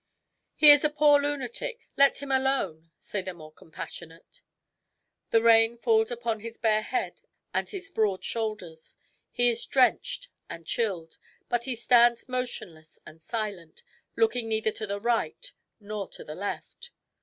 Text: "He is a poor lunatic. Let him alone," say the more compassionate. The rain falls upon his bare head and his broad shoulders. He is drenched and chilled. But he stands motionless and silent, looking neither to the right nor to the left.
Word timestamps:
"He 0.55 0.71
is 0.71 0.83
a 0.83 0.89
poor 0.89 1.21
lunatic. 1.21 1.87
Let 1.95 2.23
him 2.23 2.31
alone," 2.31 2.89
say 2.97 3.21
the 3.21 3.35
more 3.35 3.51
compassionate. 3.51 4.41
The 5.29 5.43
rain 5.43 5.77
falls 5.77 6.09
upon 6.09 6.39
his 6.39 6.57
bare 6.57 6.81
head 6.81 7.21
and 7.53 7.69
his 7.69 7.91
broad 7.91 8.23
shoulders. 8.23 8.97
He 9.29 9.47
is 9.51 9.63
drenched 9.63 10.29
and 10.49 10.65
chilled. 10.65 11.19
But 11.49 11.65
he 11.65 11.75
stands 11.75 12.27
motionless 12.27 12.97
and 13.05 13.21
silent, 13.21 13.83
looking 14.15 14.47
neither 14.49 14.71
to 14.71 14.87
the 14.87 14.99
right 14.99 15.53
nor 15.79 16.07
to 16.07 16.23
the 16.23 16.33
left. 16.33 16.89